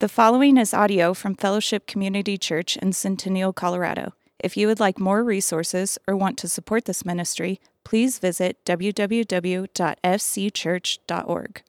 [0.00, 4.14] The following is audio from Fellowship Community Church in Centennial, Colorado.
[4.38, 11.62] If you would like more resources or want to support this ministry, please visit www.fcchurch.org.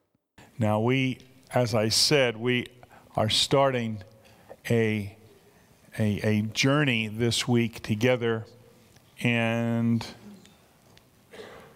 [0.58, 1.18] Now, we,
[1.52, 2.68] as I said, we
[3.16, 4.02] are starting
[4.70, 5.14] a,
[5.98, 8.46] a, a journey this week together,
[9.22, 10.06] and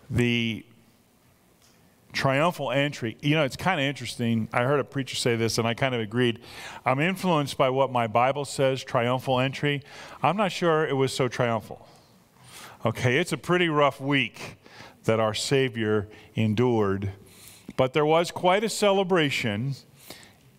[0.08, 0.64] the
[2.16, 3.16] triumphal entry.
[3.20, 4.48] You know, it's kind of interesting.
[4.52, 6.40] I heard a preacher say this, and I kind of agreed.
[6.84, 9.82] I'm influenced by what my Bible says, triumphal entry.
[10.22, 11.86] I'm not sure it was so triumphal.
[12.84, 14.56] Okay, it's a pretty rough week
[15.04, 17.12] that our Savior endured,
[17.76, 19.74] but there was quite a celebration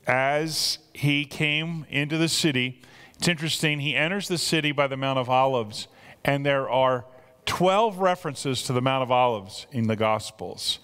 [0.06, 2.82] as he came into the city.
[3.16, 5.88] It's interesting, he enters the city by the Mount of Olives,
[6.24, 7.06] and there are
[7.46, 10.80] 12 references to the Mount of Olives in the Gospels.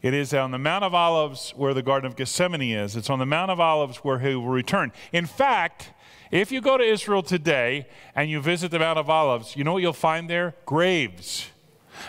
[0.00, 2.94] It is on the Mount of Olives where the Garden of Gethsemane is.
[2.94, 4.92] It's on the Mount of Olives where he will return.
[5.12, 5.92] In fact,
[6.30, 9.72] if you go to Israel today and you visit the Mount of Olives, you know
[9.72, 10.54] what you'll find there?
[10.66, 11.48] Graves.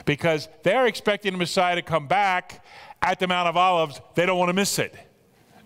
[0.05, 2.63] Because they're expecting the Messiah to come back
[3.01, 3.99] at the Mount of Olives.
[4.13, 4.95] They don't want to miss it.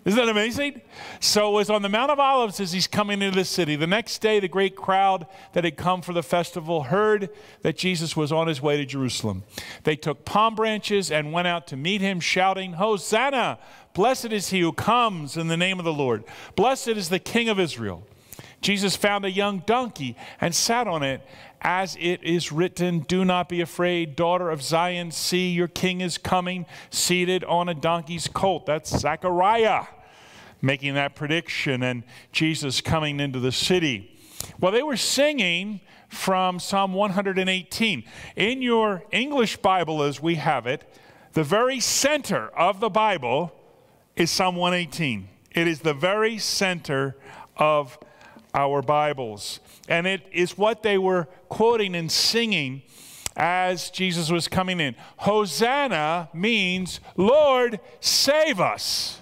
[0.04, 0.82] Isn't that amazing?
[1.20, 3.74] So it was on the Mount of Olives as he's coming into the city.
[3.74, 7.30] The next day, the great crowd that had come for the festival heard
[7.62, 9.44] that Jesus was on his way to Jerusalem.
[9.84, 13.58] They took palm branches and went out to meet him, shouting, Hosanna!
[13.94, 16.24] Blessed is he who comes in the name of the Lord.
[16.54, 18.06] Blessed is the King of Israel.
[18.64, 21.20] Jesus found a young donkey and sat on it,
[21.60, 25.10] as it is written, Do not be afraid, daughter of Zion.
[25.10, 28.64] See, your king is coming, seated on a donkey's colt.
[28.64, 29.84] That's Zechariah
[30.62, 34.18] making that prediction, and Jesus coming into the city.
[34.58, 38.04] Well, they were singing from Psalm 118.
[38.36, 40.90] In your English Bible, as we have it,
[41.34, 43.52] the very center of the Bible
[44.16, 45.28] is Psalm 118.
[45.50, 47.14] It is the very center
[47.58, 47.98] of
[48.54, 49.60] our Bibles.
[49.88, 52.82] And it is what they were quoting and singing
[53.36, 54.94] as Jesus was coming in.
[55.18, 59.20] Hosanna means, Lord, save us.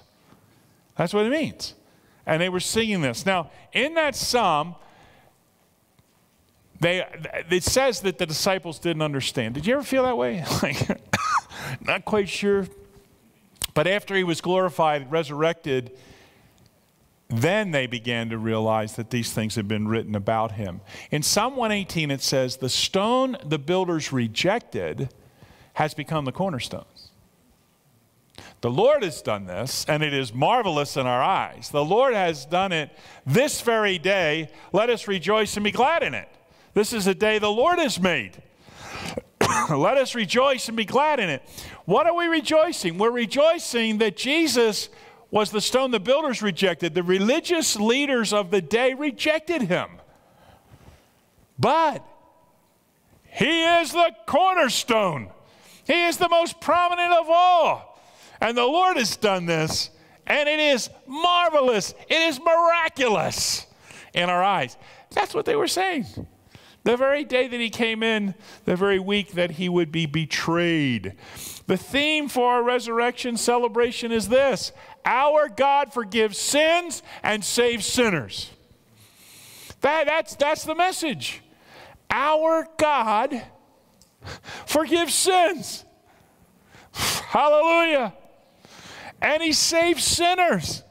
[0.96, 1.74] That's what it means.
[2.26, 3.26] And they were singing this.
[3.26, 4.76] Now, in that psalm,
[6.78, 7.06] they,
[7.50, 9.54] it says that the disciples didn't understand.
[9.54, 10.44] Did you ever feel that way?
[10.62, 11.00] like,
[11.80, 12.66] not quite sure.
[13.74, 15.96] But after he was glorified, resurrected,
[17.32, 20.80] then they began to realize that these things had been written about him.
[21.10, 25.08] In Psalm 118, it says, The stone the builders rejected
[25.74, 26.84] has become the cornerstone.
[28.60, 31.70] The Lord has done this, and it is marvelous in our eyes.
[31.70, 32.90] The Lord has done it
[33.26, 34.50] this very day.
[34.72, 36.28] Let us rejoice and be glad in it.
[36.74, 38.40] This is a day the Lord has made.
[39.70, 41.42] Let us rejoice and be glad in it.
[41.86, 42.98] What are we rejoicing?
[42.98, 44.88] We're rejoicing that Jesus
[45.32, 46.94] was the stone the builders rejected.
[46.94, 49.88] The religious leaders of the day rejected him.
[51.58, 52.06] But
[53.24, 55.30] he is the cornerstone,
[55.84, 57.98] he is the most prominent of all.
[58.40, 59.90] And the Lord has done this,
[60.26, 63.66] and it is marvelous, it is miraculous
[64.12, 64.76] in our eyes.
[65.12, 66.06] That's what they were saying.
[66.84, 68.34] The very day that he came in,
[68.64, 71.14] the very week that he would be betrayed.
[71.66, 74.72] The theme for our resurrection celebration is this
[75.04, 78.50] Our God forgives sins and saves sinners.
[79.80, 81.42] That, that's, that's the message.
[82.10, 83.42] Our God
[84.66, 85.84] forgives sins.
[86.92, 88.12] Hallelujah
[89.22, 90.82] and he saves sinners.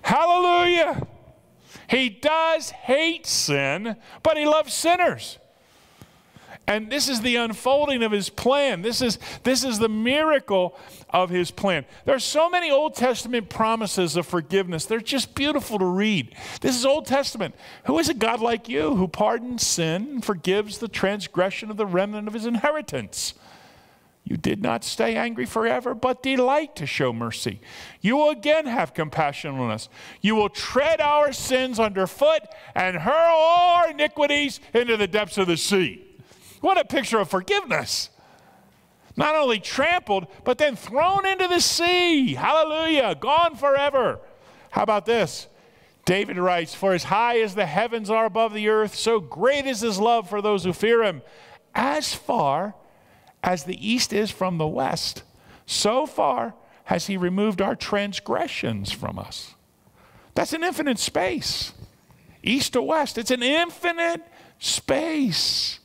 [0.00, 1.06] Hallelujah.
[1.88, 5.38] He does hate sin, but he loves sinners.
[6.68, 8.82] And this is the unfolding of his plan.
[8.82, 10.76] This is, this is the miracle
[11.10, 11.84] of his plan.
[12.04, 14.84] There are so many Old Testament promises of forgiveness.
[14.84, 16.34] They're just beautiful to read.
[16.60, 17.54] This is Old Testament.
[17.84, 22.26] Who is a God like you who pardons sin forgives the transgression of the remnant
[22.26, 23.34] of his inheritance?
[24.28, 27.60] You did not stay angry forever, but delight to show mercy.
[28.00, 29.88] You will again have compassion on us.
[30.20, 32.42] You will tread our sins underfoot
[32.74, 36.04] and hurl all our iniquities into the depths of the sea.
[36.60, 38.10] What a picture of forgiveness.
[39.16, 42.34] Not only trampled, but then thrown into the sea.
[42.34, 43.14] Hallelujah.
[43.14, 44.18] Gone forever.
[44.70, 45.46] How about this?
[46.04, 49.82] David writes, For as high as the heavens are above the earth, so great is
[49.82, 51.22] his love for those who fear him.
[51.76, 52.74] As far
[53.46, 55.22] as the east is from the west,
[55.64, 56.54] so far
[56.84, 59.54] has he removed our transgressions from us.
[60.34, 61.72] That's an infinite space.
[62.42, 64.22] East to west, it's an infinite
[64.58, 65.80] space.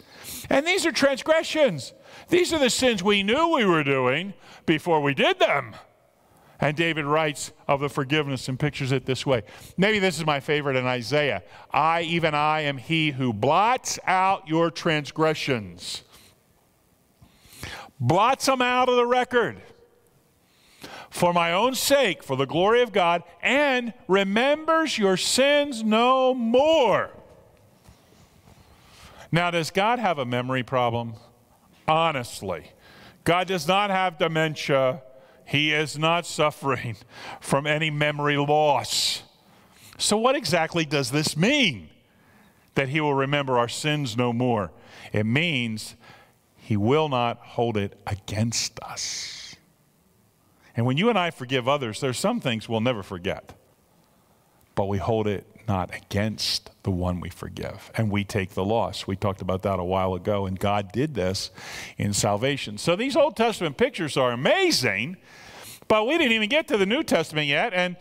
[0.50, 1.94] And these are transgressions.
[2.30, 4.34] These are the sins we knew we were doing
[4.66, 5.75] before we did them.
[6.60, 9.44] And David writes of the forgiveness and pictures it this way.
[9.78, 11.42] Maybe this is my favorite in Isaiah.
[11.72, 16.04] I, even I, am he who blots out your transgressions,
[18.01, 19.62] blots them out of the record
[21.12, 27.12] for my own sake, for the glory of God, and remembers your sins no more.
[29.31, 31.13] Now, does God have a memory problem?
[31.88, 32.71] Honestly,
[33.24, 35.03] God does not have dementia.
[35.45, 36.95] He is not suffering
[37.39, 39.24] from any memory loss.
[39.98, 41.89] So, what exactly does this mean?
[42.75, 44.71] That He will remember our sins no more.
[45.13, 45.95] It means
[46.63, 49.56] He will not hold it against us.
[50.78, 53.54] And when you and I forgive others, there's some things we'll never forget,
[54.75, 57.92] but we hold it not against the one we forgive.
[57.96, 59.06] And we take the loss.
[59.08, 61.52] We talked about that a while ago, and God did this
[61.98, 62.78] in salvation.
[62.78, 65.18] So these Old Testament pictures are amazing,
[65.88, 67.74] but we didn't even get to the New Testament yet.
[67.74, 67.98] And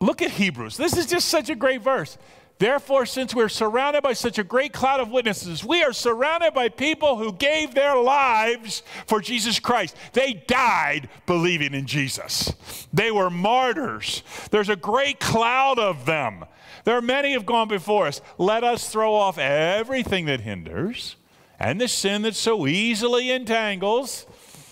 [0.00, 0.76] look at Hebrews.
[0.76, 2.18] This is just such a great verse.
[2.58, 6.68] Therefore, since we're surrounded by such a great cloud of witnesses, we are surrounded by
[6.68, 9.96] people who gave their lives for Jesus Christ.
[10.12, 12.52] They died believing in Jesus.
[12.92, 14.24] They were martyrs.
[14.50, 16.44] There's a great cloud of them.
[16.82, 18.20] There are many who have gone before us.
[18.38, 21.14] Let us throw off everything that hinders
[21.60, 24.26] and the sin that so easily entangles,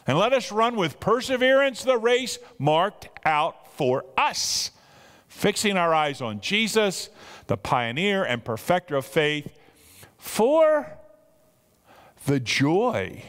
[0.07, 4.71] and let us run with perseverance the race marked out for us,
[5.29, 7.11] fixing our eyes on Jesus
[7.47, 9.59] the pioneer and perfecter of faith,
[10.19, 10.99] for
[12.27, 13.23] the joy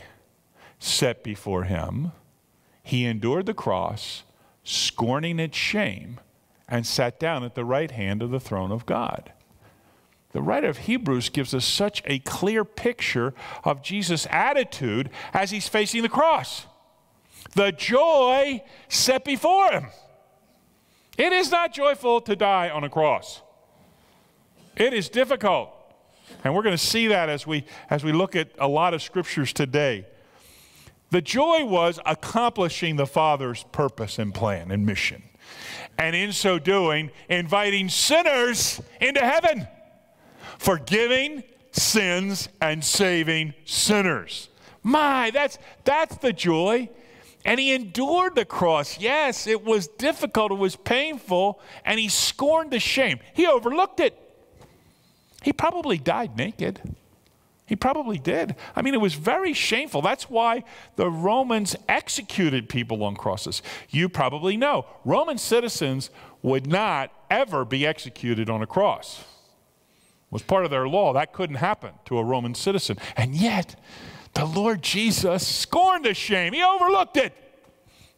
[0.80, 2.12] set before him,
[2.84, 4.24] he endured the cross,
[4.64, 6.20] scorning its shame,
[6.68, 9.32] and sat down at the right hand of the throne of God.
[10.32, 13.34] The writer of Hebrews gives us such a clear picture
[13.64, 16.66] of Jesus' attitude as he's facing the cross.
[17.56, 19.88] The joy set before him.
[21.18, 23.42] It is not joyful to die on a cross.
[24.78, 25.72] It is difficult.
[26.44, 29.02] And we're going to see that as we, as we look at a lot of
[29.02, 30.06] scriptures today.
[31.10, 35.24] The joy was accomplishing the Father's purpose and plan and mission.
[35.98, 39.68] And in so doing, inviting sinners into heaven,
[40.60, 44.50] forgiving sins and saving sinners.
[44.84, 46.90] My, that's, that's the joy.
[47.46, 49.00] And he endured the cross.
[49.00, 53.20] Yes, it was difficult, it was painful, and he scorned the shame.
[53.34, 54.27] He overlooked it.
[55.42, 56.82] He probably died naked.
[57.68, 58.56] He probably did.
[58.76, 60.02] I mean, it was very shameful.
[60.02, 60.64] That's why
[60.96, 63.62] the Romans executed people on crosses.
[63.90, 66.10] You probably know Roman citizens
[66.42, 69.20] would not ever be executed on a cross.
[69.20, 71.12] It was part of their law.
[71.12, 72.98] That couldn't happen to a Roman citizen.
[73.18, 73.76] And yet,
[74.34, 76.54] the Lord Jesus scorned the shame.
[76.54, 77.34] He overlooked it.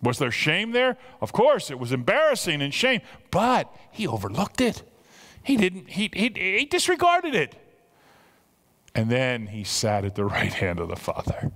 [0.01, 0.98] Was there shame there?
[1.21, 3.01] Of course, it was embarrassing and shame,
[3.31, 4.83] but he overlooked it.
[5.44, 7.56] He didn't, he, he, he disregarded it.
[8.95, 11.51] And then he sat at the right hand of the Father.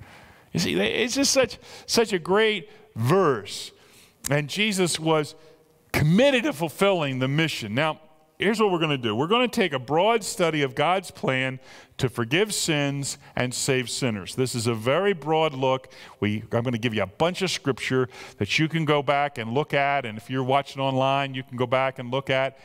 [0.51, 3.71] You see, it's just such, such a great verse.
[4.29, 5.35] And Jesus was
[5.91, 7.73] committed to fulfilling the mission.
[7.73, 7.99] Now,
[8.37, 11.11] here's what we're going to do we're going to take a broad study of God's
[11.11, 11.59] plan
[11.97, 14.35] to forgive sins and save sinners.
[14.35, 15.91] This is a very broad look.
[16.19, 19.37] We, I'm going to give you a bunch of scripture that you can go back
[19.37, 20.05] and look at.
[20.05, 22.57] And if you're watching online, you can go back and look at.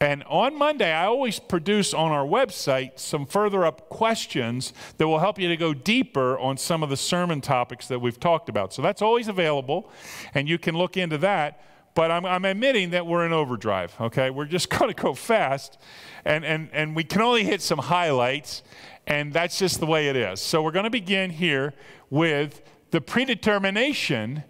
[0.00, 5.18] And on Monday, I always produce on our website some further up questions that will
[5.18, 8.72] help you to go deeper on some of the sermon topics that we've talked about.
[8.72, 9.90] So that's always available,
[10.34, 11.64] and you can look into that.
[11.94, 14.30] But I'm, I'm admitting that we're in overdrive, okay?
[14.30, 15.78] We're just going to go fast,
[16.24, 18.62] and, and, and we can only hit some highlights,
[19.08, 20.40] and that's just the way it is.
[20.40, 21.74] So we're going to begin here
[22.08, 24.44] with the predetermination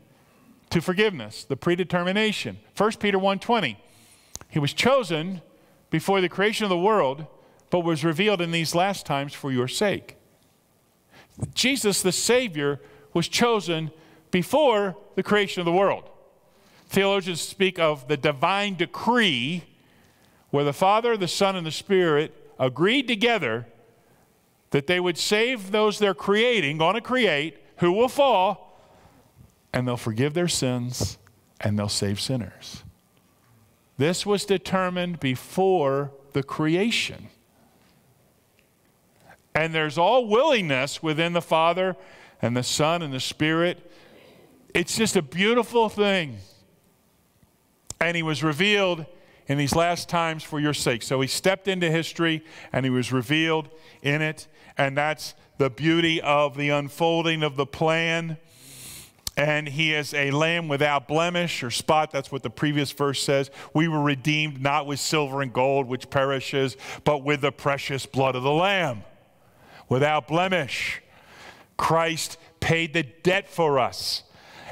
[0.68, 2.58] to forgiveness, the predetermination.
[2.76, 3.76] 1 Peter 1.20
[4.48, 5.42] he was chosen
[5.90, 7.26] before the creation of the world,
[7.70, 10.16] but was revealed in these last times for your sake.
[11.54, 12.80] Jesus, the Savior,
[13.14, 13.90] was chosen
[14.30, 16.08] before the creation of the world.
[16.88, 19.64] Theologians speak of the divine decree
[20.50, 23.66] where the Father, the Son, and the Spirit agreed together
[24.70, 28.80] that they would save those they're creating, going to create, who will fall,
[29.72, 31.18] and they'll forgive their sins
[31.60, 32.82] and they'll save sinners.
[33.98, 37.28] This was determined before the creation.
[39.54, 41.96] And there's all willingness within the Father
[42.40, 43.90] and the Son and the Spirit.
[44.72, 46.38] It's just a beautiful thing.
[48.00, 49.04] And He was revealed
[49.48, 51.02] in these last times for your sake.
[51.02, 53.68] So He stepped into history and He was revealed
[54.00, 54.46] in it.
[54.76, 58.36] And that's the beauty of the unfolding of the plan
[59.38, 62.10] and he is a lamb without blemish or spot.
[62.10, 63.52] That's what the previous verse says.
[63.72, 68.34] We were redeemed not with silver and gold, which perishes, but with the precious blood
[68.34, 69.04] of the lamb,
[69.88, 71.00] without blemish.
[71.76, 74.24] Christ paid the debt for us.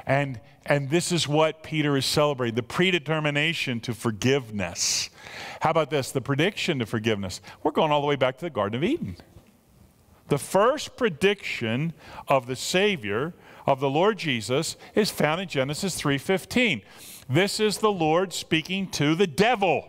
[0.05, 5.11] And, and this is what Peter is celebrating the predetermination to forgiveness.
[5.61, 6.11] How about this?
[6.11, 7.41] The prediction to forgiveness.
[7.63, 9.17] We're going all the way back to the Garden of Eden.
[10.27, 11.93] The first prediction
[12.27, 13.33] of the Savior
[13.67, 16.83] of the Lord Jesus is found in Genesis 3:15.
[17.29, 19.89] This is the Lord speaking to the devil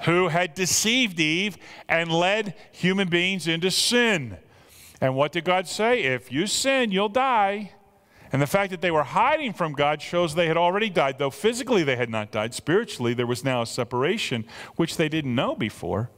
[0.00, 1.56] who had deceived Eve
[1.88, 4.38] and led human beings into sin.
[5.00, 6.02] And what did God say?
[6.02, 7.72] If you sin, you'll die.
[8.32, 11.30] And the fact that they were hiding from God shows they had already died, though
[11.30, 12.54] physically they had not died.
[12.54, 16.10] Spiritually, there was now a separation, which they didn't know before.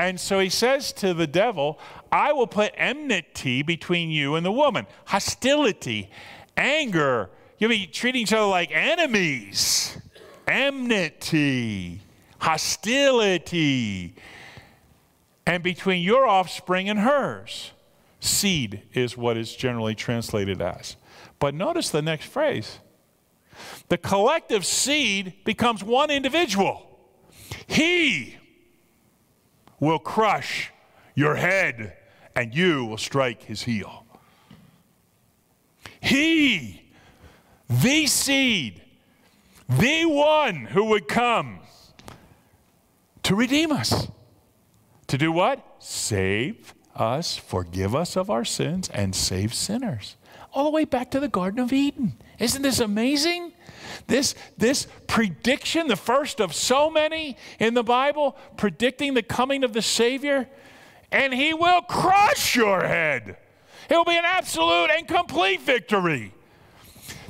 [0.00, 1.78] And so he says to the devil,
[2.10, 6.10] I will put enmity between you and the woman, hostility,
[6.56, 7.28] anger.
[7.58, 9.98] You'll be treating each other like enemies.
[10.48, 12.00] Enmity,
[12.38, 14.14] hostility.
[15.44, 17.72] And between your offspring and hers.
[18.20, 20.96] Seed is what is generally translated as.
[21.38, 22.78] But notice the next phrase
[23.90, 26.86] the collective seed becomes one individual.
[27.66, 28.38] He
[29.80, 30.70] will crush
[31.14, 31.96] your head,
[32.36, 34.04] and you will strike his heel.
[36.00, 36.82] He,
[37.68, 38.82] the seed,
[39.68, 41.60] the one who would come
[43.22, 44.08] to redeem us.
[45.08, 45.64] To do what?
[45.78, 50.16] Save us, forgive us of our sins, and save sinners.
[50.52, 52.14] All the way back to the Garden of Eden.
[52.38, 53.52] Isn't this amazing?
[54.06, 59.72] This, this prediction, the first of so many in the Bible, predicting the coming of
[59.72, 60.48] the Savior,
[61.12, 63.36] and He will crush your head.
[63.88, 66.32] It will be an absolute and complete victory.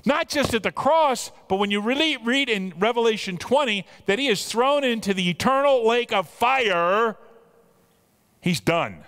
[0.04, 4.28] Not just at the cross, but when you really read in Revelation 20 that He
[4.28, 7.16] is thrown into the eternal lake of fire,
[8.40, 9.04] He's done.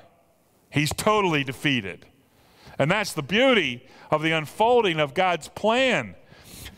[0.70, 2.06] He's totally defeated.
[2.78, 6.14] And that's the beauty of the unfolding of God's plan.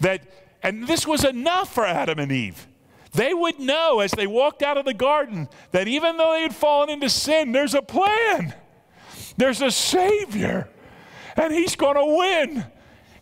[0.01, 0.23] That
[0.65, 2.67] and this was enough for Adam and Eve.
[3.13, 6.55] They would know as they walked out of the garden that even though they had
[6.55, 8.55] fallen into sin, there's a plan.
[9.37, 10.69] There's a Savior.
[11.37, 12.65] And He's going to win.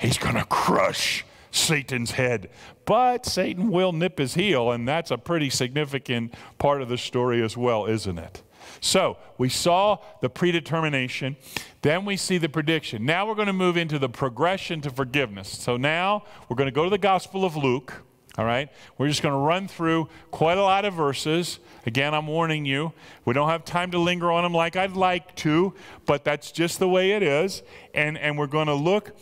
[0.00, 2.48] He's going to crush Satan's head.
[2.84, 7.42] But Satan will nip his heel, and that's a pretty significant part of the story
[7.42, 8.42] as well, isn't it?
[8.82, 11.36] So we saw the predetermination,
[11.82, 13.06] then we see the prediction.
[13.06, 15.48] Now we're going to move into the progression to forgiveness.
[15.48, 18.02] So now we're going to go to the Gospel of Luke.
[18.36, 18.70] All right?
[18.98, 21.60] We're just going to run through quite a lot of verses.
[21.86, 22.92] Again, I'm warning you,
[23.24, 25.74] we don't have time to linger on them like I'd like to,
[26.04, 27.62] but that's just the way it is.
[27.94, 29.16] And, and we're going to look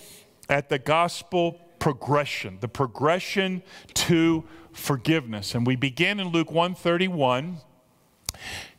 [0.49, 3.62] at the gospel progression, the progression
[3.95, 5.55] to forgiveness.
[5.55, 7.59] And we begin in Luke 131.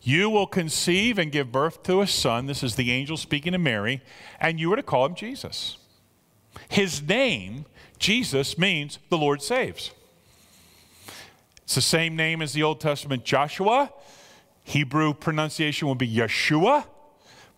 [0.02, 2.48] You will conceive and give birth to a son.
[2.48, 4.02] This is the angel speaking to Mary,
[4.40, 5.78] and you are to call him Jesus.
[6.70, 7.66] His name,
[8.00, 9.92] Jesus, means the Lord saves.
[11.64, 13.92] It's the same name as the Old Testament Joshua.
[14.64, 16.86] Hebrew pronunciation would be Yeshua,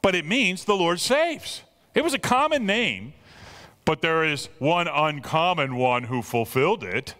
[0.01, 1.61] but it means the Lord saves.
[1.95, 3.13] It was a common name,
[3.85, 7.15] but there is one uncommon one who fulfilled it.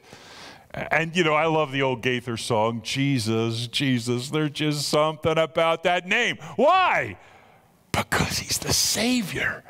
[0.73, 4.29] And you know, I love the old Gaither song, Jesus, Jesus.
[4.29, 6.37] There's just something about that name.
[6.55, 7.17] Why?
[7.91, 9.63] Because he's the Savior.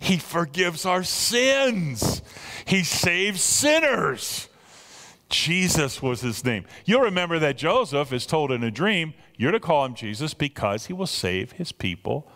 [0.00, 2.20] He forgives our sins,
[2.66, 4.48] he saves sinners.
[5.30, 6.64] Jesus was his name.
[6.84, 10.86] You'll remember that Joseph is told in a dream, You're to call him Jesus because
[10.86, 12.30] he will save his people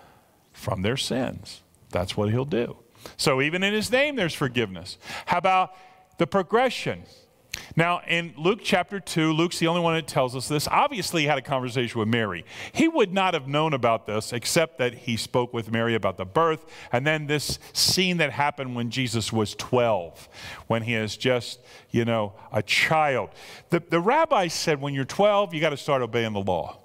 [0.52, 1.62] from their sins.
[1.90, 2.78] That's what he'll do.
[3.16, 4.98] So even in his name, there's forgiveness.
[5.26, 5.74] How about
[6.16, 7.04] the progression?
[7.76, 10.68] Now, in Luke chapter 2, Luke's the only one that tells us this.
[10.68, 12.44] Obviously, he had a conversation with Mary.
[12.72, 16.24] He would not have known about this except that he spoke with Mary about the
[16.24, 20.28] birth, and then this scene that happened when Jesus was 12,
[20.66, 21.60] when he is just,
[21.90, 23.30] you know, a child.
[23.70, 26.78] The, the rabbi said when you're 12, you got to start obeying the law.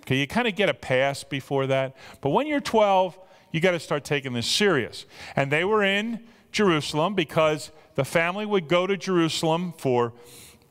[0.00, 3.18] Okay, you kind of get a pass before that, but when you're 12,
[3.52, 5.06] you got to start taking this serious.
[5.36, 6.20] And they were in
[6.52, 10.12] Jerusalem because the family would go to Jerusalem for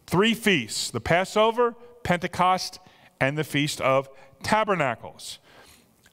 [0.07, 2.79] three feasts the Passover, Pentecost,
[3.19, 4.09] and the Feast of
[4.43, 5.39] Tabernacles.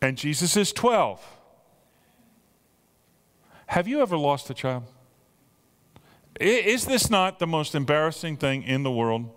[0.00, 1.24] And Jesus is 12.
[3.66, 4.84] Have you ever lost a child?
[6.38, 9.30] Is this not the most embarrassing thing in the world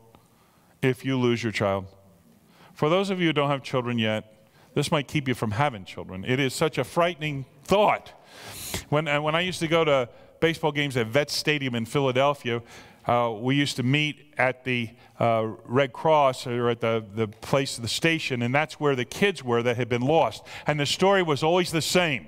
[0.82, 1.86] if you lose your child?
[2.74, 5.86] For those of you who don't have children yet, this might keep you from having
[5.86, 6.24] children.
[6.26, 8.14] It is such a frightening thought.
[8.90, 10.10] When, uh, when I used to go to
[10.40, 12.62] baseball games at Vet Stadium in Philadelphia,
[13.08, 17.78] uh, we used to meet at the uh, Red Cross or at the, the place,
[17.78, 20.44] of the station, and that's where the kids were that had been lost.
[20.68, 22.28] And the story was always the same.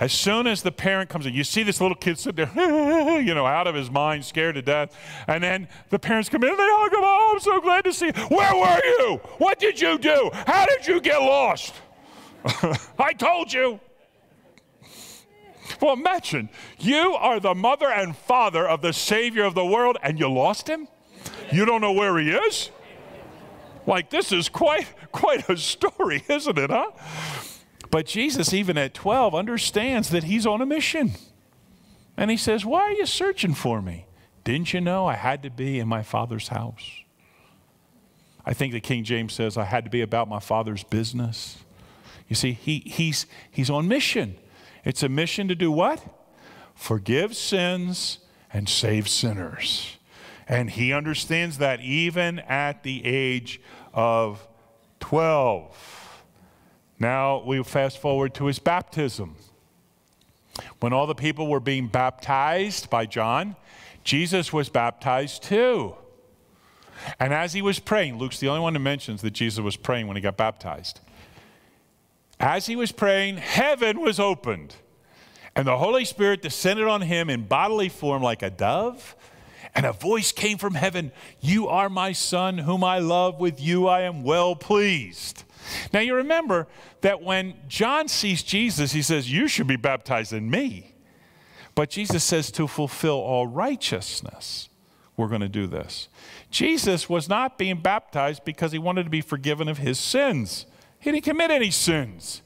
[0.00, 2.50] As soon as the parent comes in, you see this little kid sit there,
[3.20, 4.96] you know, out of his mind, scared to death.
[5.28, 7.00] And then the parents come in and they hug him.
[7.02, 8.12] Oh, I'm so glad to see you.
[8.12, 9.20] Where were you?
[9.38, 10.30] What did you do?
[10.32, 11.74] How did you get lost?
[12.98, 13.78] I told you.
[15.84, 16.48] Well, imagine
[16.78, 20.66] you are the mother and father of the Savior of the world and you lost
[20.66, 20.88] him?
[21.52, 22.70] You don't know where he is?
[23.86, 26.90] Like, this is quite, quite a story, isn't it, huh?
[27.90, 31.10] But Jesus, even at 12, understands that he's on a mission.
[32.16, 34.06] And he says, Why are you searching for me?
[34.42, 37.02] Didn't you know I had to be in my Father's house?
[38.46, 41.58] I think the King James says, I had to be about my Father's business.
[42.26, 44.38] You see, he, he's, he's on mission.
[44.84, 46.04] It's a mission to do what?
[46.74, 48.18] Forgive sins
[48.52, 49.96] and save sinners.
[50.46, 53.60] And he understands that even at the age
[53.92, 54.46] of
[55.00, 56.22] 12.
[56.98, 59.36] Now we fast forward to his baptism.
[60.80, 63.56] When all the people were being baptized by John,
[64.04, 65.94] Jesus was baptized too.
[67.18, 70.06] And as he was praying, Luke's the only one who mentions that Jesus was praying
[70.06, 71.00] when he got baptized.
[72.40, 74.76] As he was praying, heaven was opened,
[75.54, 79.16] and the Holy Spirit descended on him in bodily form like a dove.
[79.76, 81.10] And a voice came from heaven
[81.40, 83.40] You are my son, whom I love.
[83.40, 85.42] With you I am well pleased.
[85.92, 86.68] Now you remember
[87.00, 90.92] that when John sees Jesus, he says, You should be baptized in me.
[91.74, 94.68] But Jesus says, To fulfill all righteousness,
[95.16, 96.08] we're going to do this.
[96.50, 100.66] Jesus was not being baptized because he wanted to be forgiven of his sins.
[101.04, 102.40] He didn't commit any sins.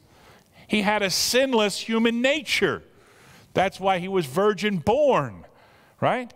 [0.66, 2.82] He had a sinless human nature.
[3.54, 5.44] That's why he was virgin born,
[6.00, 6.34] right?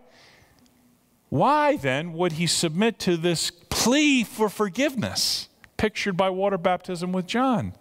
[1.30, 7.26] Why then would he submit to this plea for forgiveness, pictured by water baptism with
[7.26, 7.74] John?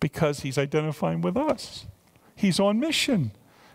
[0.00, 1.84] Because he's identifying with us.
[2.34, 3.32] He's on mission.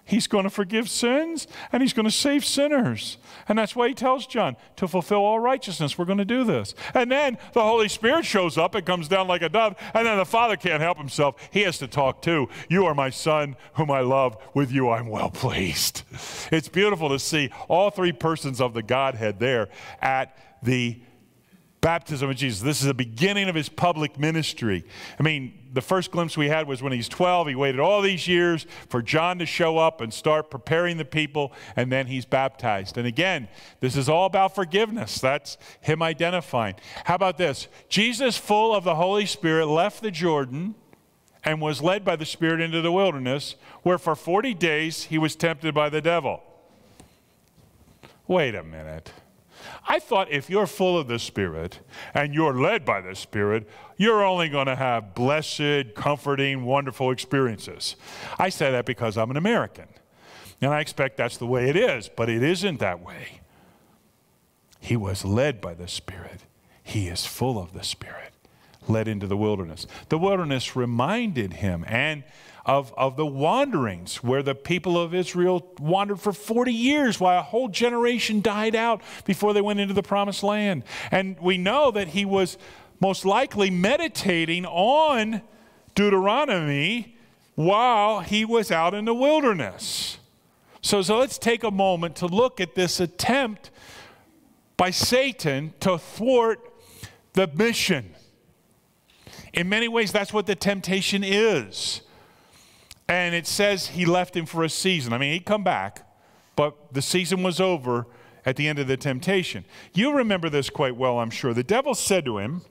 [0.10, 3.18] He's going to forgive sins and he's going to save sinners.
[3.48, 6.74] And that's why he tells John to fulfill all righteousness, we're going to do this.
[6.96, 10.18] And then the Holy Spirit shows up, it comes down like a dove, and then
[10.18, 11.36] the Father can't help himself.
[11.52, 12.50] He has to talk too.
[12.70, 14.38] You are my Son, whom I love.
[14.56, 16.04] With you I'm well pleased.
[16.52, 19.70] It's beautiful to see all three persons of the Godhead there
[20.02, 21.00] at the
[21.82, 22.62] baptism of Jesus.
[22.62, 24.86] This is the beginning of his public ministry.
[25.18, 27.48] I mean, the first glimpse we had was when he's 12.
[27.48, 31.54] He waited all these years for John to show up and start preparing the people,
[31.76, 32.98] and then he's baptized.
[32.98, 33.48] And again,
[33.80, 35.20] this is all about forgiveness.
[35.20, 36.76] That's him identifying.
[37.06, 37.68] How about this?
[37.88, 40.76] Jesus, full of the Holy Spirit, left the Jordan
[41.44, 45.36] and was led by the Spirit into the wilderness, where for 40 days he was
[45.36, 46.44] tempted by the devil.
[48.28, 49.14] Wait a minute.
[49.88, 51.80] I thought if you're full of the Spirit
[52.14, 53.68] and you're led by the Spirit,
[53.98, 57.96] you're only going to have blessed, comforting, wonderful experiences.
[58.38, 59.88] I say that because I'm an American.
[60.62, 63.42] And I expect that's the way it is, but it isn't that way.
[64.80, 66.42] He was led by the Spirit,
[66.84, 68.34] he is full of the Spirit,
[68.88, 69.86] led into the wilderness.
[70.10, 72.24] The wilderness reminded him and
[72.66, 77.44] of, of the wanderings where the people of Israel wandered for 40 years while a
[77.44, 80.84] whole generation died out before they went into the promised land.
[81.12, 82.58] And we know that he was
[83.00, 85.42] most likely meditating on
[85.96, 87.18] Deuteronomy
[87.56, 90.18] while he was out in the wilderness.
[90.82, 93.70] So, so let's take a moment to look at this attempt
[94.78, 96.60] by Satan to thwart
[97.34, 98.16] the mission.
[99.54, 102.02] In many ways, that's what the temptation is.
[103.10, 105.14] And it says he left him for a season.
[105.14, 106.08] I mean, he'd come back,
[106.56, 108.06] but the season was over
[108.46, 109.66] at the end of the temptation.
[109.94, 111.56] You remember this quite well, I'm sure.
[111.56, 112.62] The devil said to him,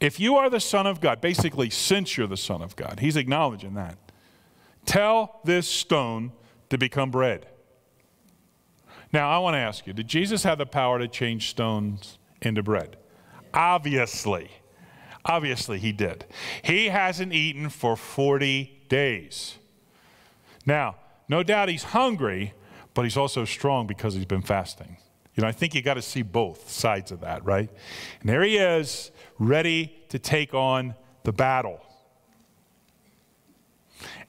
[0.00, 3.16] If you are the Son of God, basically, since you're the Son of God, he's
[3.16, 3.96] acknowledging that,
[4.86, 6.32] tell this stone
[6.70, 7.46] to become bread.
[9.12, 12.62] Now, I want to ask you, did Jesus have the power to change stones into
[12.62, 12.96] bread?
[13.54, 14.50] Obviously.
[15.24, 16.24] Obviously, he did.
[16.62, 19.56] He hasn't eaten for 40 days.
[20.66, 22.52] Now, no doubt he's hungry,
[22.92, 24.98] but he's also strong because he's been fasting.
[25.34, 27.70] You know, I think you got to see both sides of that, right?
[28.20, 31.80] And there he is, ready to take on the battle.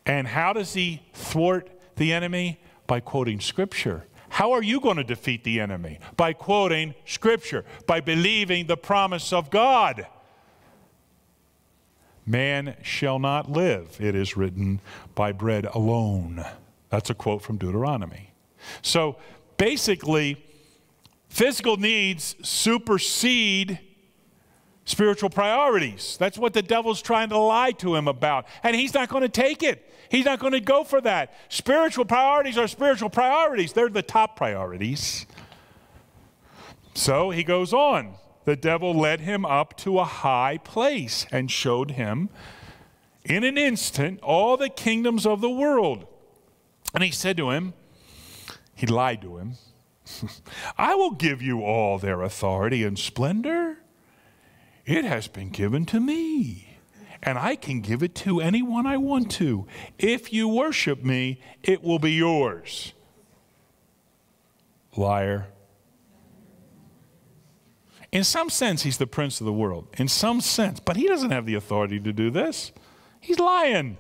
[0.06, 2.62] And how does he thwart the enemy?
[2.88, 4.06] By quoting scripture.
[4.30, 6.00] How are you going to defeat the enemy?
[6.16, 10.08] By quoting scripture, by believing the promise of God.
[12.26, 14.80] Man shall not live, it is written,
[15.14, 16.44] by bread alone.
[16.90, 18.34] That's a quote from Deuteronomy.
[18.82, 19.18] So
[19.58, 20.44] basically,
[21.28, 23.80] physical needs supersede
[24.86, 26.18] spiritual priorities.
[26.18, 28.46] That's what the devil's trying to lie to him about.
[28.64, 29.90] And he's not going to take it.
[30.10, 31.34] He's not going to go for that.
[31.50, 35.26] Spiritual priorities are spiritual priorities, they're the top priorities.
[36.94, 38.14] So he goes on.
[38.46, 42.30] The devil led him up to a high place and showed him
[43.24, 46.06] in an instant all the kingdoms of the world.
[46.94, 47.74] And he said to him,
[48.76, 49.54] he lied to him,
[50.78, 53.78] I will give you all their authority and splendor.
[54.86, 56.78] It has been given to me,
[57.22, 59.66] and I can give it to anyone I want to.
[59.98, 62.94] If you worship me, it will be yours.
[64.98, 65.48] Liar.
[68.14, 69.88] In some sense, he's the prince of the world.
[69.98, 72.72] In some sense, but he doesn't have the authority to do this.
[73.20, 73.98] He's lying.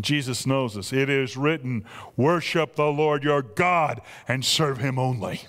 [0.00, 0.92] Jesus knows this.
[0.92, 1.84] It is written,
[2.16, 5.42] Worship the Lord your God and serve him only.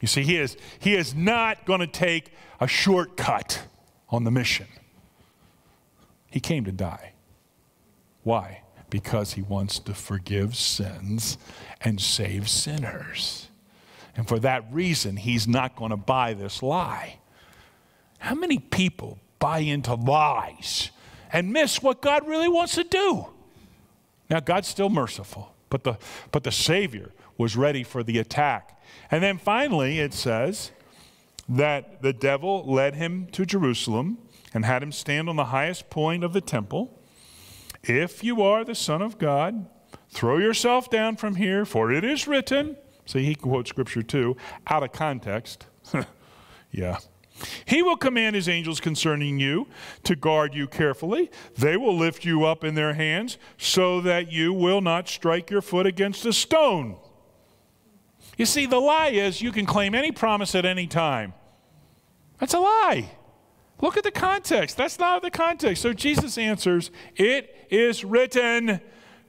[0.00, 3.64] You see, he is, he is not going to take a shortcut
[4.08, 4.68] on the mission.
[6.30, 7.14] He came to die.
[8.22, 8.62] Why?
[8.90, 11.36] Because he wants to forgive sins
[11.80, 13.48] and save sinners.
[14.18, 17.20] And for that reason, he's not going to buy this lie.
[18.18, 20.90] How many people buy into lies
[21.32, 23.28] and miss what God really wants to do?
[24.28, 25.98] Now, God's still merciful, but the,
[26.32, 28.82] but the Savior was ready for the attack.
[29.08, 30.72] And then finally, it says
[31.48, 34.18] that the devil led him to Jerusalem
[34.52, 37.00] and had him stand on the highest point of the temple.
[37.84, 39.66] If you are the Son of God,
[40.10, 42.76] throw yourself down from here, for it is written,
[43.08, 45.66] See, he quotes scripture too, out of context.
[46.70, 46.98] yeah.
[47.64, 49.66] He will command his angels concerning you
[50.02, 51.30] to guard you carefully.
[51.56, 55.62] They will lift you up in their hands so that you will not strike your
[55.62, 56.98] foot against a stone.
[58.36, 61.32] You see, the lie is you can claim any promise at any time.
[62.38, 63.08] That's a lie.
[63.80, 64.76] Look at the context.
[64.76, 65.80] That's not the context.
[65.80, 68.82] So Jesus answers, It is written,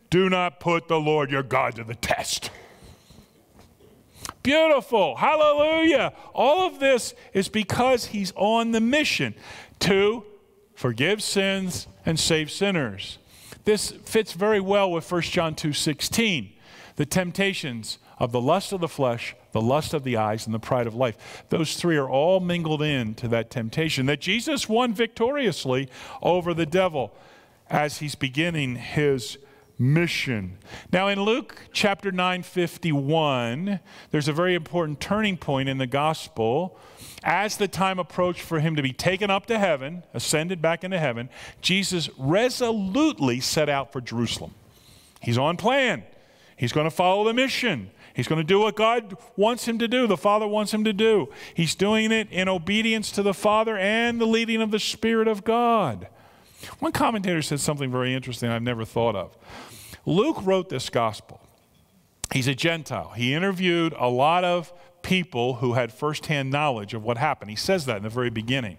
[0.09, 2.51] do not put the Lord your God to the test.
[4.49, 5.15] Beautiful.
[5.15, 6.12] Hallelujah.
[6.33, 9.35] All of this is because he's on the mission
[9.81, 10.25] to
[10.73, 13.19] forgive sins and save sinners.
[13.65, 16.49] This fits very well with 1 John 2:16.
[16.95, 20.59] The temptations of the lust of the flesh, the lust of the eyes, and the
[20.59, 21.43] pride of life.
[21.49, 25.89] Those three are all mingled into that temptation that Jesus won victoriously
[26.23, 27.13] over the devil
[27.69, 29.38] as he's beginning his
[29.79, 30.57] mission.
[30.91, 33.79] Now, in Luke chapter 9, 51,
[34.11, 36.77] there's a very important turning point in the gospel.
[37.23, 40.99] As the time approached for him to be taken up to heaven, ascended back into
[40.99, 41.29] heaven,
[41.61, 44.53] Jesus resolutely set out for Jerusalem.
[45.21, 46.03] He's on plan.
[46.57, 47.91] He's going to follow the mission.
[48.13, 50.91] He's going to do what God wants him to do, the Father wants him to
[50.91, 51.29] do.
[51.53, 55.45] He's doing it in obedience to the Father and the leading of the Spirit of
[55.45, 56.09] God.
[56.80, 59.38] One commentator said something very interesting I've never thought of.
[60.06, 61.41] Luke wrote this gospel.
[62.34, 63.13] He's a Gentile.
[63.15, 67.50] He interviewed a lot of people who had firsthand knowledge of what happened.
[67.50, 68.78] He says that in the very beginning.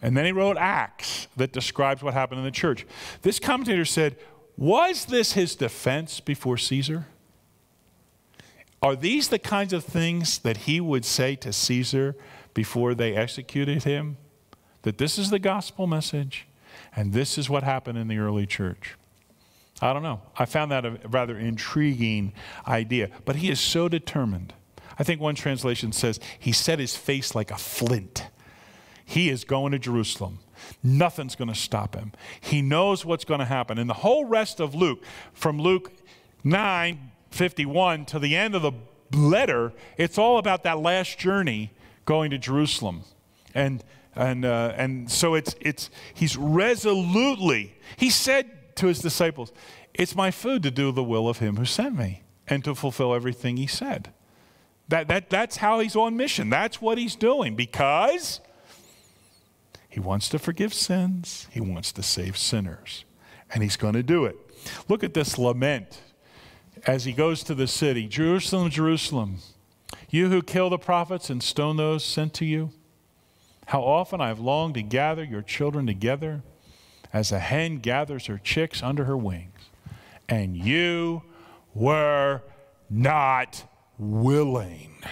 [0.00, 2.86] And then he wrote Acts that describes what happened in the church.
[3.22, 4.16] This commentator said,
[4.56, 7.06] Was this his defense before Caesar?
[8.80, 12.14] Are these the kinds of things that he would say to Caesar
[12.54, 14.16] before they executed him?
[14.82, 16.47] That this is the gospel message
[16.98, 18.96] and this is what happened in the early church.
[19.80, 20.20] I don't know.
[20.36, 22.32] I found that a rather intriguing
[22.66, 23.08] idea.
[23.24, 24.52] But he is so determined.
[24.98, 28.26] I think one translation says he set his face like a flint.
[29.04, 30.40] He is going to Jerusalem.
[30.82, 32.10] Nothing's going to stop him.
[32.40, 33.78] He knows what's going to happen.
[33.78, 35.92] And the whole rest of Luke, from Luke
[36.42, 38.72] 9 51 to the end of the
[39.16, 41.70] letter, it's all about that last journey
[42.04, 43.02] going to Jerusalem.
[43.54, 43.84] And
[44.18, 49.52] and uh, and so it's it's he's resolutely he said to his disciples,
[49.94, 53.14] It's my food to do the will of him who sent me and to fulfill
[53.14, 54.12] everything he said.
[54.88, 56.48] That, that, that's how he's on mission.
[56.48, 58.40] That's what he's doing because
[59.88, 63.04] he wants to forgive sins, he wants to save sinners,
[63.52, 64.36] and he's going to do it.
[64.88, 66.00] Look at this lament
[66.86, 69.38] as he goes to the city Jerusalem, Jerusalem,
[70.08, 72.70] you who kill the prophets and stone those sent to you.
[73.68, 76.40] How often I have longed to gather your children together
[77.12, 79.68] as a hen gathers her chicks under her wings,
[80.26, 81.22] and you
[81.74, 82.40] were
[82.88, 83.64] not
[83.98, 85.04] willing.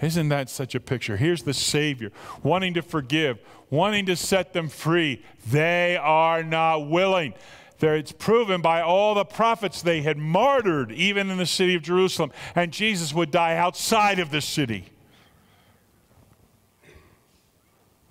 [0.00, 1.16] Isn't that such a picture?
[1.16, 2.12] Here's the Savior
[2.44, 5.24] wanting to forgive, wanting to set them free.
[5.44, 7.34] They are not willing.
[7.80, 11.82] There, it's proven by all the prophets they had martyred, even in the city of
[11.82, 14.93] Jerusalem, and Jesus would die outside of the city.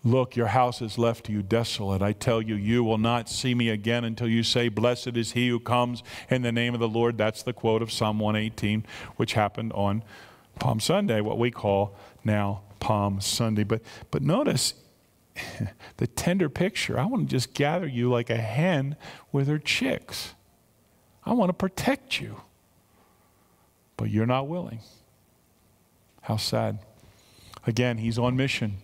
[0.06, 2.02] Look, your house is left to you desolate.
[2.02, 5.48] I tell you, you will not see me again until you say, Blessed is he
[5.48, 7.18] who comes in the name of the Lord.
[7.18, 8.86] That's the quote of Psalm 118,
[9.16, 10.04] which happened on
[10.60, 13.64] Palm Sunday, what we call now Palm Sunday.
[13.64, 14.74] But, but notice
[15.98, 17.00] the tender picture.
[17.00, 18.98] I want to just gather you like a hen
[19.32, 20.34] with her chicks.
[21.26, 22.42] I want to protect you.
[23.96, 24.80] But you're not willing.
[26.24, 26.80] How sad.
[27.66, 28.80] Again, he's on mission.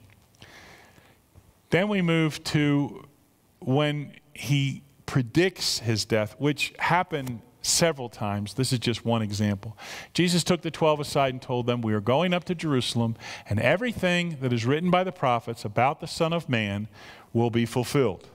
[1.69, 3.08] Then we move to
[3.60, 8.53] when he predicts his death, which happened several times.
[8.53, 9.77] This is just one example.
[10.13, 13.15] Jesus took the 12 aside and told them, We are going up to Jerusalem,
[13.47, 16.88] and everything that is written by the prophets about the Son of Man
[17.34, 18.27] will be fulfilled.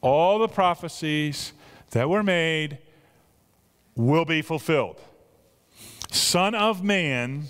[0.00, 1.52] All the prophecies
[1.90, 2.78] that were made
[3.94, 5.00] will be fulfilled.
[6.10, 7.44] Son of Man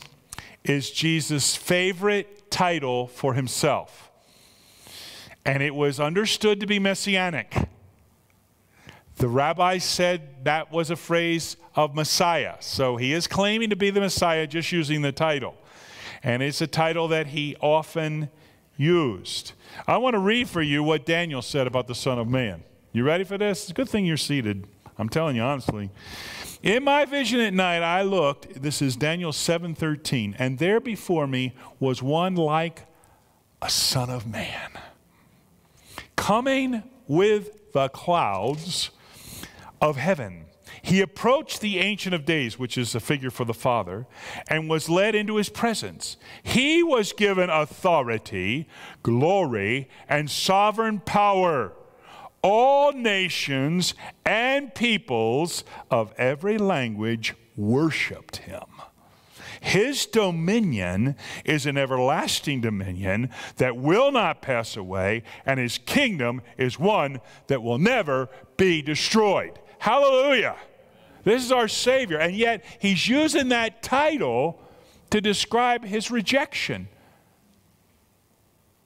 [0.65, 4.04] is Jesus' favorite title for himself
[5.45, 7.55] and it was understood to be messianic.
[9.17, 12.57] The rabbis said that was a phrase of Messiah.
[12.61, 15.55] So he is claiming to be the Messiah just using the title.
[16.23, 18.31] And it's a title that he often
[18.77, 19.53] used.
[19.87, 22.65] I want to read for you what Daniel said about the Son of Man.
[22.93, 23.63] You ready for this?
[23.63, 24.67] It's a good thing you're seated.
[24.99, 25.91] I'm telling you honestly.
[26.63, 31.53] In my vision at night I looked, this is Daniel 7:13, and there before me
[31.79, 32.87] was one like
[33.61, 34.71] a son of man
[36.17, 38.91] coming with the clouds
[39.81, 40.47] of heaven.
[40.83, 44.07] He approached the Ancient of Days, which is a figure for the Father,
[44.49, 46.17] and was led into his presence.
[46.43, 48.69] He was given authority,
[49.03, 51.73] glory, and sovereign power.
[52.43, 53.95] All nations
[54.27, 58.65] and peoples of every language worshiped him.
[59.65, 66.79] His dominion is an everlasting dominion that will not pass away, and his kingdom is
[66.79, 69.59] one that will never be destroyed.
[69.79, 70.57] Hallelujah.
[71.25, 72.19] This is our Savior.
[72.19, 74.61] And yet, he's using that title
[75.09, 76.87] to describe his rejection.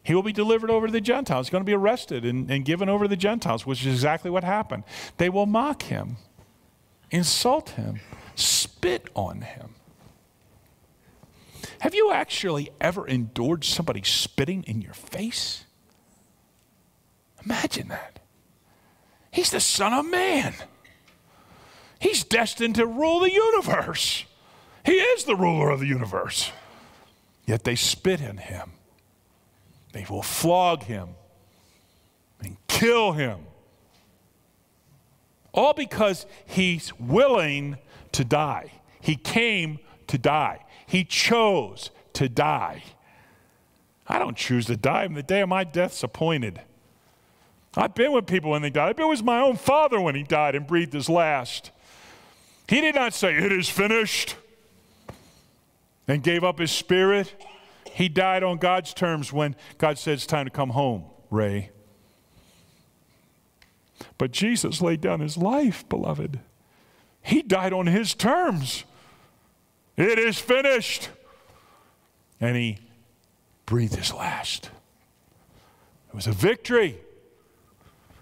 [0.05, 1.49] He will be delivered over to the Gentiles.
[1.49, 4.31] He's going to be arrested and, and given over to the Gentiles, which is exactly
[4.31, 4.85] what happened.
[5.17, 6.19] They will mock him,
[7.11, 7.99] insult him,
[8.37, 9.75] spit on him.
[11.81, 15.65] Have you actually ever endured somebody spitting in your face?
[17.45, 18.19] Imagine that.
[19.31, 20.55] He's the Son of Man.
[22.01, 24.25] He's destined to rule the universe.
[24.85, 26.51] He is the ruler of the universe.
[27.47, 28.73] Yet they spit in him.
[29.93, 31.11] They will flog him
[32.41, 33.41] and kill him.
[35.53, 37.79] All because he's willing
[38.13, 38.73] to die.
[39.01, 40.65] He came to die.
[40.89, 42.83] He chose to die.
[44.07, 45.07] I don't choose to die.
[45.07, 46.63] The day of my death's appointed.
[47.77, 48.89] I've been with people when they died.
[48.89, 51.73] I've been with my own father when he died and breathed his last.
[52.69, 54.37] He did not say, It is finished,
[56.09, 57.35] and gave up his spirit.
[57.93, 61.69] He died on God's terms when God said, It's time to come home, Ray.
[64.17, 66.41] But Jesus laid down his life, beloved.
[67.21, 68.85] He died on his terms.
[69.99, 71.11] It is finished.
[72.41, 72.79] And he
[73.67, 74.71] breathed his last.
[76.09, 76.99] It was a victory.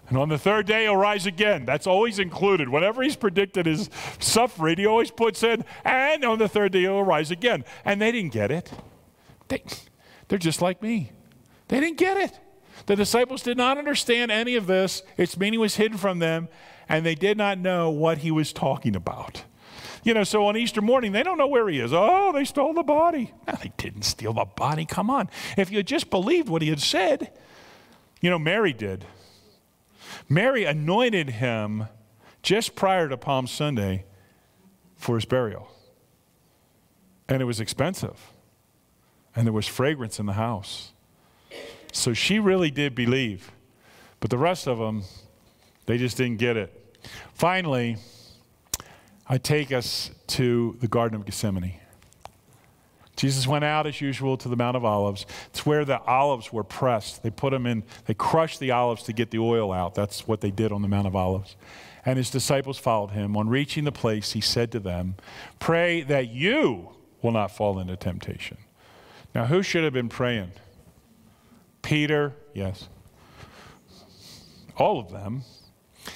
[0.09, 1.65] And on the third day, he'll rise again.
[1.65, 2.67] That's always included.
[2.69, 7.03] Whenever he's predicted his suffering, he always puts in, and on the third day, he'll
[7.03, 7.63] rise again.
[7.85, 8.71] And they didn't get it.
[9.49, 9.63] They,
[10.27, 11.11] they're just like me.
[11.67, 12.39] They didn't get it.
[12.85, 15.03] The disciples did not understand any of this.
[15.17, 16.47] Its meaning was hidden from them,
[16.87, 19.43] and they did not know what he was talking about.
[20.07, 21.91] You know, so on Easter morning, they don't know where he is.
[21.91, 23.33] Oh, they stole the body.
[23.45, 24.85] No, they didn't steal the body.
[24.85, 25.29] Come on.
[25.57, 27.37] If you just believed what he had said,
[28.21, 29.03] you know, Mary did.
[30.29, 31.87] Mary anointed him
[32.41, 34.05] just prior to Palm Sunday
[34.95, 35.69] for his burial.
[37.27, 38.31] And it was expensive.
[39.35, 40.93] And there was fragrance in the house.
[41.91, 43.51] So she really did believe.
[44.21, 45.03] But the rest of them,
[45.85, 46.97] they just didn't get it.
[47.33, 47.97] Finally,
[49.29, 51.79] I take us to the Garden of Gethsemane.
[53.17, 55.25] Jesus went out as usual to the Mount of Olives.
[55.47, 57.23] It's where the olives were pressed.
[57.23, 59.95] They put them in, they crushed the olives to get the oil out.
[59.95, 61.55] That's what they did on the Mount of Olives.
[62.05, 63.35] And his disciples followed him.
[63.35, 65.15] On reaching the place, he said to them,
[65.59, 68.57] Pray that you will not fall into temptation.
[69.35, 70.51] Now, who should have been praying?
[71.81, 72.87] Peter, yes.
[74.77, 75.41] All of them.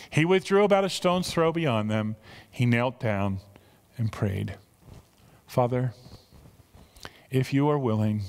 [0.09, 2.15] He withdrew about a stone's throw beyond them.
[2.61, 3.39] He knelt down
[3.97, 4.53] and prayed
[5.47, 5.95] Father,
[7.31, 8.21] if you are willing,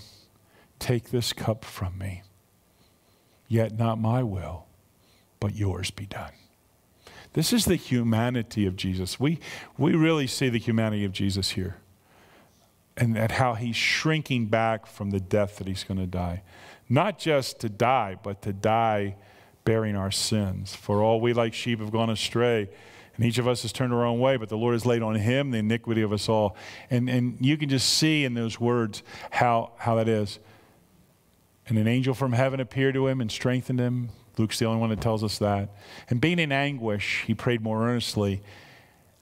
[0.78, 2.22] take this cup from me.
[3.46, 4.64] Yet not my will,
[5.38, 6.32] but yours be done.
[7.34, 9.20] This is the humanity of Jesus.
[9.20, 9.38] We,
[9.76, 11.76] we really see the humanity of Jesus here
[12.96, 16.42] and at how he's shrinking back from the death that he's going to die.
[16.88, 19.16] Not just to die, but to die
[19.66, 20.74] bearing our sins.
[20.74, 22.70] For all we like sheep have gone astray,
[23.16, 25.14] and each of us has turned our own way, but the Lord has laid on
[25.16, 26.56] him the iniquity of us all.
[26.90, 30.38] And, and you can just see in those words how, how that is.
[31.68, 34.08] And an angel from heaven appeared to him and strengthened him.
[34.38, 35.68] Luke's the only one that tells us that.
[36.08, 38.42] And being in anguish, he prayed more earnestly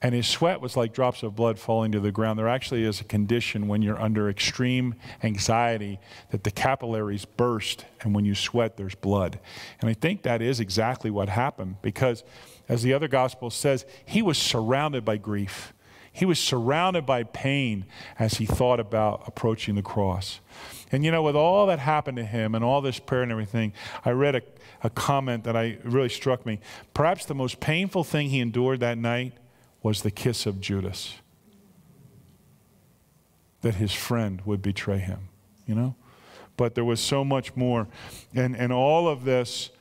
[0.01, 2.39] and his sweat was like drops of blood falling to the ground.
[2.39, 5.99] There actually is a condition when you're under extreme anxiety
[6.31, 9.39] that the capillaries burst, and when you sweat, there's blood.
[9.79, 12.23] And I think that is exactly what happened because,
[12.71, 15.73] as the other gospel says, he was surrounded by grief.
[16.13, 17.85] He was surrounded by pain
[18.17, 20.39] as he thought about approaching the cross.
[20.89, 23.73] And you know, with all that happened to him and all this prayer and everything,
[24.05, 24.41] I read a,
[24.83, 26.61] a comment that I really struck me.
[26.93, 29.33] Perhaps the most painful thing he endured that night
[29.83, 31.15] was the kiss of Judas.
[33.63, 35.27] That his friend would betray him,
[35.67, 35.95] you know?
[36.55, 37.89] But there was so much more.
[38.33, 39.71] And, and all of this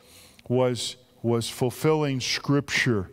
[0.48, 3.10] was, was fulfilling Scripture.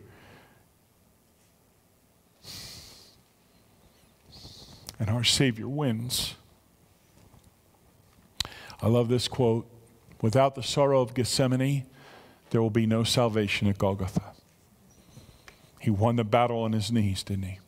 [4.98, 6.34] And our Savior wins.
[8.82, 9.68] I love this quote
[10.20, 11.86] Without the sorrow of Gethsemane,
[12.50, 14.32] there will be no salvation at Golgotha.
[15.80, 17.58] He won the battle on his knees, didn't he?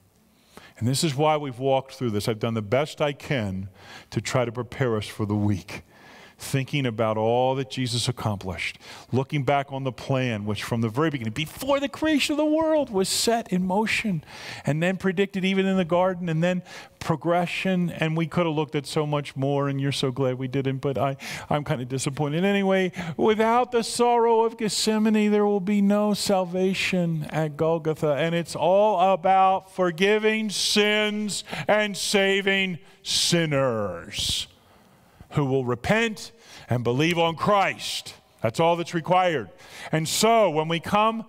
[0.79, 2.26] And this is why we've walked through this.
[2.26, 3.68] I've done the best I can
[4.11, 5.85] to try to prepare us for the week
[6.40, 8.79] thinking about all that Jesus accomplished,
[9.12, 12.44] looking back on the plan, which from the very beginning, before the creation of the
[12.44, 14.24] world, was set in motion
[14.64, 16.62] and then predicted even in the garden, and then
[16.98, 17.90] progression.
[17.90, 20.79] And we could have looked at so much more, and you're so glad we didn't,
[20.79, 21.16] but I,
[21.48, 22.44] I'm kind of disappointed.
[22.44, 28.14] Anyway, without the sorrow of Gethsemane, there will be no salvation at Golgotha.
[28.14, 34.46] And it's all about forgiving sins and saving sinners
[35.31, 36.33] who will repent
[36.69, 38.14] and believe on Christ.
[38.43, 39.51] That's all that's required.
[39.93, 41.25] And so when we come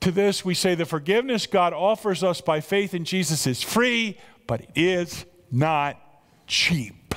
[0.00, 4.18] to this, we say the forgiveness God offers us by faith in Jesus is free,
[4.46, 6.00] but it is not
[6.46, 7.14] cheap.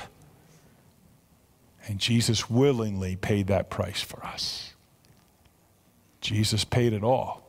[1.88, 4.74] And Jesus willingly paid that price for us.
[6.20, 7.42] Jesus paid it all.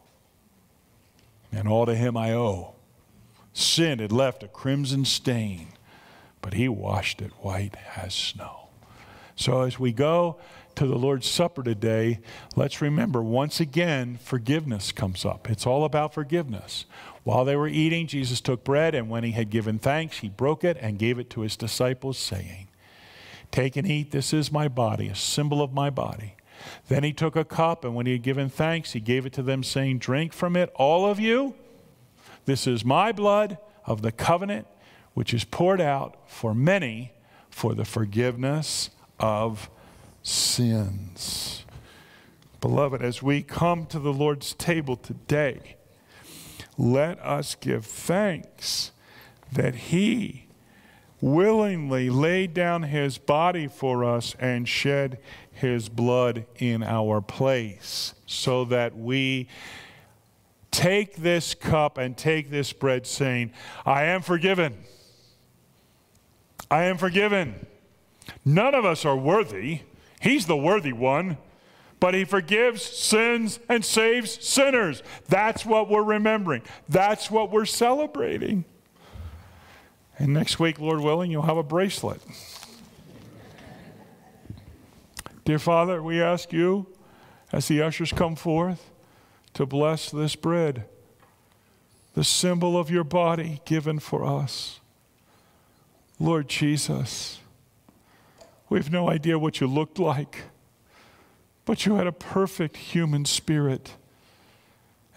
[1.52, 2.76] And all to him I owe.
[3.54, 5.70] Sin had left a crimson stain
[6.48, 8.70] but he washed it white as snow.
[9.36, 10.38] So as we go
[10.76, 12.22] to the Lord's Supper today,
[12.56, 15.50] let's remember once again, forgiveness comes up.
[15.50, 16.86] It's all about forgiveness.
[17.26, 20.64] While they were eating, Jesus took bread, and when he had given thanks, he broke
[20.64, 22.70] it and gave it to his disciples, saying,
[23.52, 26.38] Take and eat, this is my body, a symbol of my body.
[26.88, 29.44] Then he took a cup, and when he had given thanks, he gave it to
[29.44, 31.56] them, saying, Drink from it, all of you.
[32.46, 34.66] This is my blood of the covenant
[35.18, 37.12] which is poured out for many
[37.50, 39.68] for the forgiveness of
[40.22, 41.66] sins.
[42.62, 45.76] Beloved, as we come to the Lord's table today,
[46.78, 48.92] let us give thanks
[49.52, 50.46] that He
[51.20, 55.18] willingly laid down His body for us and shed
[55.52, 59.48] His blood in our place so that we
[60.70, 63.52] take this cup and take this bread, saying,
[63.84, 64.78] I am forgiven.
[66.70, 67.66] I am forgiven.
[68.44, 69.82] None of us are worthy.
[70.20, 71.38] He's the worthy one.
[72.00, 75.02] But he forgives sins and saves sinners.
[75.30, 76.62] That's what we're remembering.
[76.88, 78.66] That's what we're celebrating.
[80.20, 82.22] And next week, Lord willing, you'll have a bracelet.
[85.44, 86.88] Dear Father, we ask you,
[87.52, 88.92] as the ushers come forth,
[89.54, 90.86] to bless this bread,
[92.14, 94.82] the symbol of your body given for us.
[96.20, 97.40] Lord Jesus,
[98.70, 100.44] we have no idea what you looked like,
[101.66, 103.94] but you had a perfect human spirit.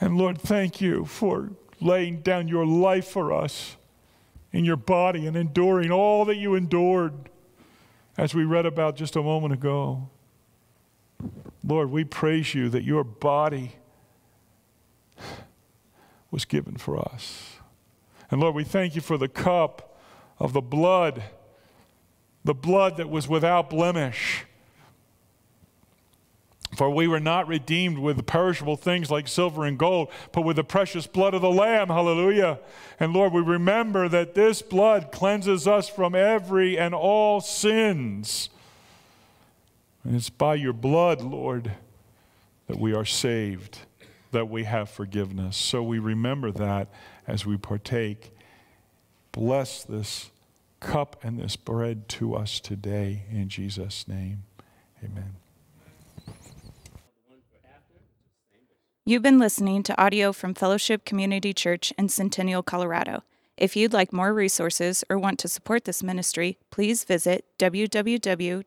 [0.01, 3.77] And Lord, thank you for laying down your life for us
[4.53, 7.31] in your body and enduring all that you endured,
[8.19, 10.11] as we read about just a moment ago.
[11.65, 13.77] Lord, we praise you that your body
[16.31, 17.55] was given for us.
[18.31, 19.90] And Lord, we thank you for the cup
[20.41, 21.23] of the blood
[22.45, 24.45] the blood that was without blemish.
[26.75, 30.65] For we were not redeemed with perishable things like silver and gold, but with the
[30.65, 31.89] precious blood of the Lamb.
[31.89, 32.61] Hallelujah.
[32.99, 38.51] And Lord, we remember that this blood cleanses us from every and all sins.
[40.05, 41.73] And it's by your blood, Lord,
[42.69, 43.81] that we are saved,
[44.31, 45.57] that we have forgiveness.
[45.57, 46.89] So we remember that
[47.27, 48.33] as we partake.
[49.33, 50.31] Bless this
[50.81, 54.45] cup and this bread to us today in Jesus' name.
[55.05, 55.37] Amen.
[59.05, 63.25] You've been listening to audio from Fellowship Community Church in Centennial, Colorado.
[63.57, 68.65] If you'd like more resources or want to support this ministry, please visit www.fcchurch.org.